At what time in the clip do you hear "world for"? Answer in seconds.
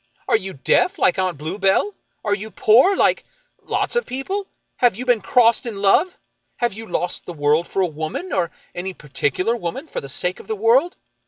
7.33-7.83